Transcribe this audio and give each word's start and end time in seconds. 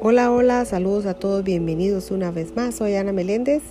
Hola, 0.00 0.30
hola, 0.30 0.64
saludos 0.64 1.06
a 1.06 1.14
todos, 1.14 1.42
bienvenidos 1.42 2.12
una 2.12 2.30
vez 2.30 2.54
más. 2.54 2.76
Soy 2.76 2.94
Ana 2.94 3.12
Meléndez. 3.12 3.64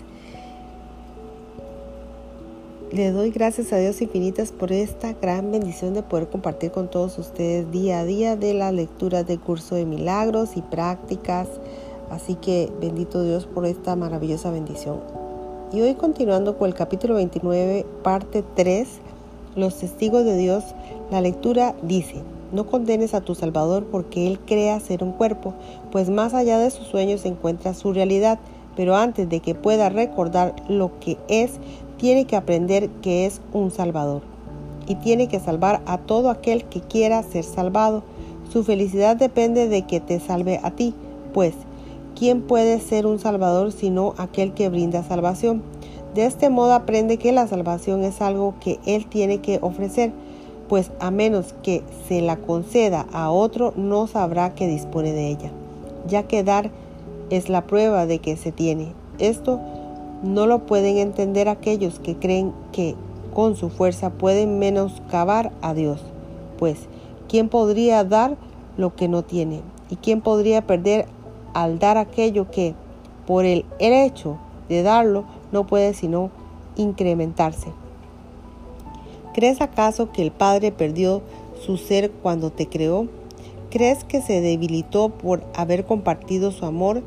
Le 2.92 3.12
doy 3.12 3.32
gracias 3.32 3.72
a 3.72 3.78
Dios 3.78 4.02
infinitas 4.02 4.52
por 4.52 4.74
esta 4.74 5.14
gran 5.14 5.54
bendición 5.54 5.94
de 5.94 6.04
poder 6.04 6.28
compartir 6.28 6.72
con 6.72 6.92
todos 6.92 7.18
ustedes 7.18 7.72
día 7.72 8.02
a 8.02 8.04
día 8.04 8.36
de 8.36 8.54
las 8.54 8.74
lecturas 8.74 9.26
del 9.26 9.40
curso 9.40 9.76
de 9.76 9.86
milagros 9.86 10.58
y 10.58 10.62
prácticas. 10.64 11.48
Así 12.10 12.36
que 12.36 12.74
bendito 12.82 13.24
Dios 13.24 13.46
por 13.46 13.66
esta 13.66 13.96
maravillosa 13.96 14.52
bendición. 14.52 15.00
Y 15.72 15.80
hoy 15.80 15.96
continuando 15.96 16.58
con 16.58 16.68
el 16.68 16.74
capítulo 16.74 17.16
29, 17.16 17.86
parte 18.04 18.44
3, 18.54 18.86
los 19.56 19.78
testigos 19.78 20.26
de 20.26 20.36
Dios, 20.36 20.66
la 21.10 21.22
lectura 21.22 21.74
dice, 21.84 22.22
no 22.52 22.66
condenes 22.66 23.14
a 23.14 23.22
tu 23.22 23.36
Salvador 23.36 23.86
porque 23.92 24.28
Él 24.28 24.40
crea 24.40 24.80
ser 24.80 25.04
un 25.04 25.12
cuerpo, 25.12 25.54
pues 25.92 26.10
más 26.10 26.34
allá 26.34 26.58
de 26.58 26.70
sus 26.70 26.88
sueños 26.88 27.22
se 27.22 27.30
encuentra 27.30 27.74
su 27.74 27.94
realidad, 27.94 28.40
pero 28.76 28.96
antes 28.96 29.28
de 29.30 29.40
que 29.40 29.56
pueda 29.56 29.90
recordar 29.90 30.56
lo 30.70 31.00
que 31.00 31.18
es, 31.28 31.60
tiene 31.98 32.26
que 32.26 32.36
aprender 32.36 32.90
que 33.02 33.26
es 33.26 33.42
un 33.54 33.72
Salvador. 33.72 34.22
Y 34.88 34.96
tiene 34.96 35.28
que 35.28 35.40
salvar 35.40 35.82
a 35.86 35.98
todo 35.98 36.30
aquel 36.30 36.64
que 36.66 36.82
quiera 36.82 37.22
ser 37.24 37.44
salvado. 37.44 38.04
Su 38.52 38.64
felicidad 38.64 39.18
depende 39.18 39.68
de 39.68 39.82
que 39.82 40.00
te 40.00 40.20
salve 40.20 40.60
a 40.64 40.72
ti, 40.72 40.94
pues, 41.34 41.54
¿quién 42.16 42.42
puede 42.42 42.80
ser 42.80 43.06
un 43.06 43.20
Salvador 43.20 43.72
sino 43.72 44.14
aquel 44.18 44.54
que 44.54 44.70
brinda 44.70 45.04
salvación? 45.04 45.64
De 46.16 46.26
este 46.26 46.50
modo 46.50 46.74
aprende 46.74 47.18
que 47.18 47.32
la 47.32 47.48
salvación 47.48 48.04
es 48.04 48.22
algo 48.22 48.56
que 48.60 48.80
Él 48.86 49.06
tiene 49.08 49.40
que 49.40 49.60
ofrecer 49.62 50.14
pues 50.68 50.92
a 51.00 51.12
menos 51.12 51.54
que 51.64 51.84
se 52.08 52.22
la 52.22 52.38
conceda 52.38 53.06
a 53.12 53.32
otro 53.32 53.74
no 53.76 54.08
sabrá 54.08 54.54
que 54.56 54.68
dispone 54.68 55.14
de 55.14 55.28
ella, 55.30 55.52
ya 56.08 56.24
que 56.24 56.44
dar 56.44 56.72
es 57.30 57.50
la 57.50 57.66
prueba 57.66 58.06
de 58.06 58.20
que 58.20 58.38
se 58.38 58.52
tiene. 58.52 58.94
Esto 59.20 59.60
no 60.24 60.48
lo 60.48 60.66
pueden 60.66 60.98
entender 60.98 61.50
aquellos 61.50 62.00
que 62.00 62.16
creen 62.16 62.54
que 62.72 62.96
con 63.34 63.56
su 63.56 63.70
fuerza 63.70 64.10
pueden 64.10 64.60
menoscabar 64.60 65.52
a 65.62 65.74
Dios, 65.74 66.02
pues 66.58 66.88
¿quién 67.28 67.50
podría 67.50 68.04
dar 68.04 68.36
lo 68.78 68.96
que 68.96 69.08
no 69.08 69.24
tiene? 69.24 69.62
¿Y 69.90 69.96
quién 69.98 70.22
podría 70.22 70.66
perder 70.66 71.06
al 71.54 71.80
dar 71.80 71.98
aquello 71.98 72.50
que, 72.50 72.74
por 73.26 73.46
el 73.46 73.66
hecho 73.80 74.38
de 74.70 74.84
darlo, 74.84 75.26
no 75.52 75.68
puede 75.68 75.94
sino 75.94 76.32
incrementarse? 76.76 77.72
¿Crees 79.38 79.62
acaso 79.62 80.12
que 80.12 80.24
el 80.24 80.32
Padre 80.32 80.72
perdió 80.72 81.22
su 81.64 81.78
ser 81.78 82.10
cuando 82.10 82.52
te 82.52 82.66
creó? 82.66 83.08
¿Crees 83.70 84.04
que 84.04 84.20
se 84.20 84.42
debilitó 84.42 85.10
por 85.10 85.44
haber 85.56 85.86
compartido 85.86 86.50
su 86.50 86.66
amor? 86.66 87.04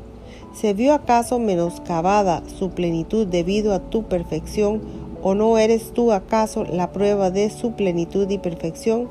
¿Se 0.55 0.73
vio 0.73 0.93
acaso 0.93 1.39
menoscabada 1.39 2.41
su 2.57 2.69
plenitud 2.69 3.27
debido 3.27 3.73
a 3.73 3.81
tu 3.81 4.03
perfección? 4.03 4.81
¿O 5.21 5.35
no 5.35 5.57
eres 5.57 5.91
tú 5.91 6.13
acaso 6.13 6.63
la 6.63 6.93
prueba 6.93 7.31
de 7.31 7.49
su 7.49 7.73
plenitud 7.73 8.29
y 8.29 8.37
perfección? 8.37 9.09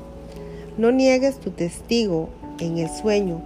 No 0.79 0.91
niegues 0.91 1.39
tu 1.39 1.51
testigo 1.51 2.27
en 2.59 2.79
el 2.79 2.89
sueño, 2.89 3.39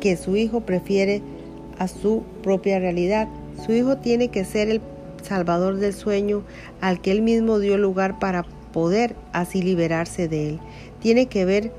que 0.00 0.16
su 0.16 0.34
Hijo 0.34 0.60
prefiere 0.60 1.20
a 1.78 1.88
su 1.88 2.22
propia 2.42 2.78
realidad. 2.78 3.28
Su 3.66 3.72
Hijo 3.74 3.98
tiene 3.98 4.28
que 4.28 4.46
ser 4.46 4.70
el 4.70 4.80
Salvador 5.22 5.76
del 5.76 5.92
sueño 5.92 6.42
al 6.80 7.02
que 7.02 7.10
él 7.10 7.20
mismo 7.20 7.58
dio 7.58 7.76
lugar 7.76 8.18
para 8.18 8.46
poder 8.74 9.14
así 9.32 9.62
liberarse 9.62 10.26
de 10.26 10.48
él. 10.50 10.60
Tiene 11.00 11.26
que 11.26 11.44
ver 11.44 11.70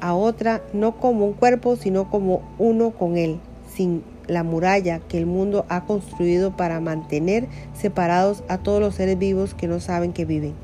a 0.00 0.14
otra 0.14 0.62
no 0.72 0.96
como 0.96 1.26
un 1.26 1.34
cuerpo, 1.34 1.76
sino 1.76 2.10
como 2.10 2.40
uno 2.58 2.90
con 2.90 3.18
él, 3.18 3.38
sin 3.72 4.02
la 4.26 4.44
muralla 4.44 4.98
que 4.98 5.18
el 5.18 5.26
mundo 5.26 5.66
ha 5.68 5.84
construido 5.84 6.56
para 6.56 6.80
mantener 6.80 7.46
separados 7.78 8.42
a 8.48 8.56
todos 8.58 8.80
los 8.80 8.94
seres 8.94 9.18
vivos 9.18 9.52
que 9.52 9.68
no 9.68 9.78
saben 9.78 10.14
que 10.14 10.24
viven. 10.24 10.54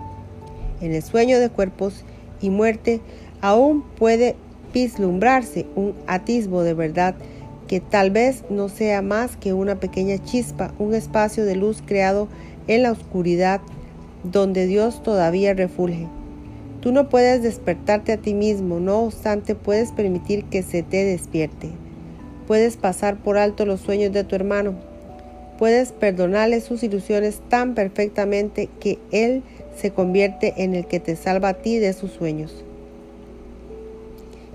En 0.81 0.95
el 0.95 1.03
sueño 1.03 1.39
de 1.39 1.51
cuerpos 1.51 2.05
y 2.41 2.49
muerte 2.49 3.01
aún 3.43 3.83
puede 3.83 4.37
vislumbrarse 4.73 5.67
un 5.77 5.95
atisbo 6.07 6.63
de 6.63 6.73
verdad 6.73 7.15
que 7.69 7.81
tal 7.81 8.11
vez 8.11 8.43
no 8.49 8.71
sea 8.71 9.03
más 9.03 9.37
que 9.37 9.53
una 9.53 9.81
pequeña 9.81 10.17
chispa, 10.23 10.73
un 10.79 10.95
espacio 10.95 11.45
de 11.45 11.57
luz 11.57 11.83
creado 11.85 12.29
en 12.69 12.83
la 12.83 12.93
oscuridad 12.93 13.61
donde 14.25 14.67
Dios 14.67 15.03
todavía 15.03 15.55
refulge. 15.55 16.09
Tú 16.81 16.93
no 16.93 17.09
puedes 17.09 17.43
despertarte 17.43 18.13
a 18.13 18.17
ti 18.17 18.35
mismo, 18.35 18.81
no 18.81 19.01
obstante 19.01 19.55
puedes 19.55 19.93
permitir 19.93 20.45
que 20.45 20.63
se 20.63 20.83
te 20.83 21.05
despierte. 21.05 21.71
Puedes 22.47 22.77
pasar 22.77 23.17
por 23.17 23.39
alto 23.39 23.65
los 23.65 23.81
sueños 23.81 24.13
de 24.13 24.25
tu 24.25 24.35
hermano. 24.35 24.75
Puedes 25.59 25.93
perdonarle 25.93 26.61
sus 26.61 26.83
ilusiones 26.83 27.41
tan 27.49 27.75
perfectamente 27.75 28.69
que 28.81 28.99
Él 29.13 29.43
se 29.77 29.93
convierte 29.93 30.53
en 30.59 30.75
el 30.75 30.87
que 30.87 31.01
te 31.01 31.17
salva 31.17 31.51
a 31.51 31.55
ti 31.55 31.79
de 31.79 31.93
sus 31.93 32.11
sueños. 32.11 32.65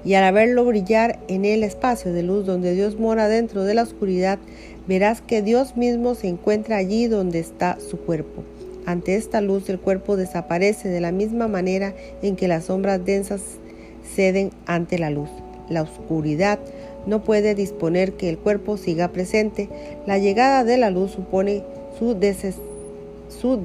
Y 0.05 0.13
al 0.13 0.33
verlo 0.33 0.65
brillar 0.65 1.19
en 1.27 1.45
el 1.45 1.63
espacio 1.63 2.13
de 2.13 2.23
luz 2.23 2.45
donde 2.45 2.73
Dios 2.73 2.99
mora 2.99 3.27
dentro 3.27 3.63
de 3.63 3.73
la 3.73 3.83
oscuridad, 3.83 4.39
verás 4.87 5.21
que 5.21 5.41
Dios 5.41 5.75
mismo 5.75 6.15
se 6.15 6.27
encuentra 6.27 6.77
allí 6.77 7.07
donde 7.07 7.39
está 7.39 7.77
su 7.79 7.97
cuerpo. 7.97 8.43
Ante 8.85 9.15
esta 9.15 9.41
luz 9.41 9.69
el 9.69 9.79
cuerpo 9.79 10.17
desaparece 10.17 10.89
de 10.89 11.01
la 11.01 11.11
misma 11.11 11.47
manera 11.47 11.93
en 12.21 12.35
que 12.35 12.47
las 12.47 12.65
sombras 12.65 13.03
densas 13.05 13.41
ceden 14.15 14.51
ante 14.65 14.97
la 14.97 15.09
luz. 15.09 15.29
La 15.69 15.83
oscuridad 15.83 16.59
no 17.05 17.23
puede 17.23 17.55
disponer 17.55 18.13
que 18.13 18.29
el 18.29 18.37
cuerpo 18.37 18.77
siga 18.77 19.09
presente. 19.09 19.69
La 20.05 20.17
llegada 20.17 20.63
de 20.63 20.77
la 20.77 20.89
luz 20.89 21.11
supone 21.11 21.63
su, 21.97 22.15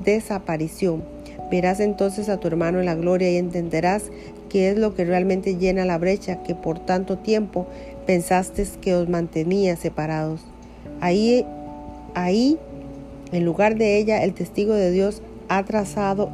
desaparición. 0.04 1.04
Verás 1.50 1.80
entonces 1.80 2.28
a 2.28 2.38
tu 2.38 2.48
hermano 2.48 2.80
en 2.80 2.86
la 2.86 2.94
gloria 2.94 3.30
y 3.30 3.36
entenderás 3.36 4.04
qué 4.48 4.70
es 4.70 4.78
lo 4.78 4.94
que 4.94 5.04
realmente 5.04 5.56
llena 5.56 5.84
la 5.84 5.98
brecha 5.98 6.42
que 6.42 6.54
por 6.54 6.78
tanto 6.78 7.18
tiempo 7.18 7.66
pensaste 8.06 8.66
que 8.80 8.94
os 8.94 9.08
mantenía 9.08 9.76
separados. 9.76 10.40
Ahí, 11.00 11.46
ahí 12.14 12.58
en 13.34 13.44
lugar 13.44 13.76
de 13.76 13.98
ella, 13.98 14.22
el 14.22 14.34
testigo 14.34 14.74
de 14.74 14.90
Dios 14.90 15.22
ha 15.48 15.62
trazado 15.64 16.30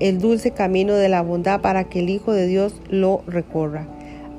el 0.00 0.18
dulce 0.18 0.50
camino 0.50 0.94
de 0.94 1.08
la 1.08 1.22
bondad 1.22 1.60
para 1.60 1.84
que 1.84 2.00
el 2.00 2.10
Hijo 2.10 2.32
de 2.32 2.46
Dios 2.46 2.74
lo 2.88 3.22
recorra. 3.26 3.86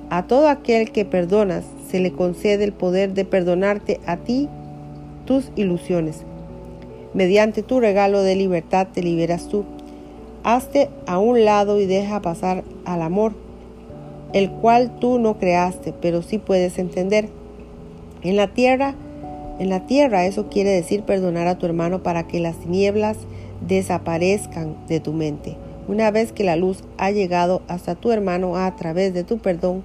A 0.10 0.28
todo 0.28 0.50
aquel 0.50 0.92
que 0.92 1.06
perdonas 1.06 1.64
se 1.90 2.00
le 2.00 2.12
concede 2.12 2.64
el 2.66 2.74
poder 2.74 3.14
de 3.14 3.26
perdonarte 3.26 4.00
a 4.06 4.18
ti 4.18 4.50
tus 5.26 5.52
ilusiones. 5.56 6.24
Mediante 7.14 7.64
tu 7.64 7.80
regalo 7.80 8.22
de 8.24 8.36
libertad 8.36 8.88
te 8.94 9.02
liberas 9.02 9.48
tú. 9.48 9.64
Hazte 10.44 10.90
a 11.06 11.20
un 11.20 11.46
lado 11.46 11.80
y 11.80 11.86
deja 11.86 12.22
pasar 12.22 12.64
al 12.86 13.02
amor, 13.02 13.34
el 14.34 14.52
cual 14.52 15.00
tú 15.00 15.20
no 15.20 15.38
creaste, 15.38 15.94
pero 16.02 16.22
sí 16.22 16.40
puedes 16.40 16.78
entender. 16.78 17.30
En 18.22 18.36
la 18.36 18.48
tierra 18.48 18.96
en 19.60 19.70
la 19.70 19.86
tierra 19.86 20.26
eso 20.26 20.50
quiere 20.50 20.72
decir 20.72 21.04
perdonar 21.04 21.48
a 21.48 21.58
tu 21.58 21.66
hermano 21.66 22.04
para 22.04 22.28
que 22.28 22.40
las 22.40 22.58
tinieblas 22.58 23.18
desaparezcan 23.68 24.76
de 24.88 25.00
tu 25.00 25.14
mente. 25.14 25.56
Una 25.88 26.12
vez 26.12 26.32
que 26.32 26.44
la 26.44 26.56
luz 26.56 26.84
ha 26.98 27.12
llegado 27.12 27.62
hasta 27.68 27.96
tu 27.96 28.12
hermano 28.12 28.56
a 28.56 28.76
través 28.76 29.14
de 29.14 29.24
tu 29.24 29.38
perdón, 29.38 29.84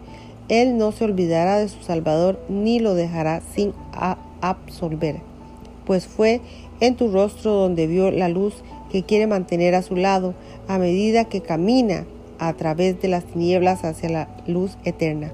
él 0.49 0.79
no 0.79 0.93
se 0.93 1.05
olvidará 1.05 1.59
de 1.59 1.69
su 1.69 1.83
Salvador 1.83 2.41
ni 2.49 2.79
lo 2.79 2.95
dejará 2.95 3.43
sin 3.55 3.73
absolver, 4.41 5.17
pues 5.85 6.07
fue 6.07 6.41
en 6.81 6.97
tu 6.97 7.11
rostro 7.11 7.53
donde 7.53 7.87
vio 7.87 8.11
la 8.11 8.29
luz 8.29 8.63
que 8.91 9.03
quiere 9.03 9.27
mantener 9.27 9.75
a 9.75 9.83
su 9.83 9.97
lado 9.97 10.35
a 10.69 10.79
medida 10.79 11.25
que 11.25 11.43
camina 11.43 12.05
a 12.39 12.53
través 12.55 13.01
de 13.03 13.09
las 13.09 13.25
tinieblas 13.25 13.85
hacia 13.85 14.09
la 14.09 14.29
luz 14.47 14.79
eterna. 14.85 15.33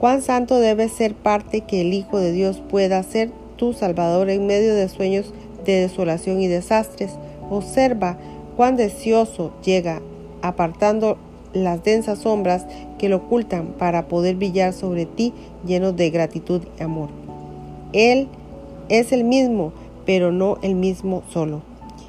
Cuán 0.00 0.22
santo 0.22 0.58
debe 0.58 0.88
ser 0.88 1.14
parte 1.14 1.60
que 1.60 1.82
el 1.82 1.92
Hijo 1.92 2.18
de 2.18 2.32
Dios 2.32 2.62
pueda 2.70 3.02
ser 3.02 3.30
tu 3.56 3.74
Salvador 3.74 4.30
en 4.30 4.46
medio 4.46 4.74
de 4.74 4.88
sueños 4.88 5.34
de 5.66 5.82
desolación 5.82 6.40
y 6.40 6.48
desastres. 6.48 7.10
Observa 7.50 8.16
cuán 8.56 8.76
deseoso 8.76 9.52
llega, 9.62 10.00
apartando 10.40 11.18
las 11.52 11.84
densas 11.84 12.20
sombras 12.20 12.64
que 12.98 13.10
lo 13.10 13.16
ocultan 13.16 13.74
para 13.78 14.08
poder 14.08 14.36
brillar 14.36 14.72
sobre 14.72 15.04
ti 15.04 15.34
lleno 15.66 15.92
de 15.92 16.08
gratitud 16.08 16.62
y 16.78 16.82
amor. 16.82 17.10
Él 17.92 18.26
es 18.88 19.12
el 19.12 19.24
mismo, 19.24 19.74
pero 20.06 20.32
no 20.32 20.56
el 20.62 20.76
mismo 20.76 21.24
solo. 21.30 21.60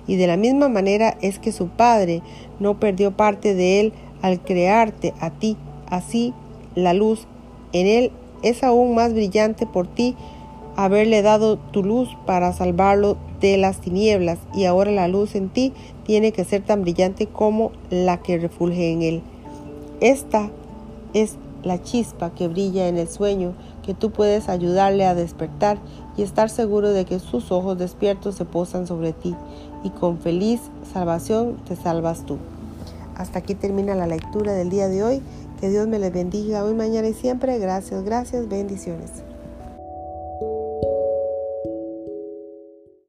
Y 0.08 0.16
de 0.16 0.28
la 0.28 0.38
misma 0.38 0.70
manera 0.70 1.18
es 1.22 1.40
que 1.40 1.52
su 1.52 1.68
Padre 1.68 2.22
no 2.62 2.80
perdió 2.80 3.12
parte 3.12 3.54
de 3.54 3.82
él 3.82 3.94
al 4.22 4.40
crearte 4.40 5.14
a 5.20 5.30
ti. 5.30 5.58
Así 5.90 6.34
la 6.74 6.94
luz 6.94 7.28
en 7.74 7.88
él 7.88 8.12
es 8.44 8.64
aún 8.64 8.96
más 8.96 9.14
brillante 9.14 9.66
por 9.66 9.88
ti 9.88 10.16
haberle 10.76 11.22
dado 11.22 11.58
tu 11.58 11.84
luz 11.84 12.10
para 12.26 12.54
salvarlo 12.54 13.18
de 13.40 13.58
las 13.58 13.82
tinieblas 13.82 14.40
y 14.54 14.66
ahora 14.66 14.92
la 14.92 15.08
luz 15.08 15.36
en 15.36 15.50
ti 15.50 15.74
tiene 16.06 16.32
que 16.32 16.46
ser 16.46 16.64
tan 16.64 16.82
brillante 16.82 17.28
como 17.28 17.72
la 17.90 18.18
que 18.22 18.38
refulge 18.38 18.92
en 18.92 19.02
él. 19.02 19.22
Esta 20.00 20.50
es 21.14 21.36
la 21.64 21.82
chispa 21.82 22.32
que 22.32 22.48
brilla 22.48 22.88
en 22.88 22.98
el 22.98 23.08
sueño 23.08 23.54
que 23.84 23.94
tú 23.94 24.12
puedes 24.12 24.50
ayudarle 24.50 25.06
a 25.06 25.16
despertar 25.16 25.78
y 26.18 26.24
estar 26.24 26.50
seguro 26.50 26.92
de 26.92 27.06
que 27.06 27.20
sus 27.20 27.52
ojos 27.52 27.78
despiertos 27.78 28.36
se 28.36 28.46
posan 28.46 28.88
sobre 28.88 29.14
ti 29.14 29.36
y 29.84 29.90
con 29.90 30.20
feliz 30.20 30.62
salvación 30.94 31.58
te 31.68 31.76
salvas 31.76 32.26
tú. 32.26 32.38
Hasta 33.16 33.40
aquí 33.40 33.56
termina 33.56 33.96
la 33.96 34.08
lectura 34.08 34.54
del 34.54 34.70
día 34.70 34.88
de 34.88 35.04
hoy. 35.04 35.22
Que 35.62 35.70
Dios 35.70 35.88
me 35.88 36.00
les 36.00 36.12
bendiga 36.12 36.66
hoy, 36.66 36.74
mañana 36.74 37.08
y 37.08 37.14
siempre. 37.14 37.60
Gracias, 37.60 38.04
gracias, 38.04 38.50
bendiciones. 38.50 39.12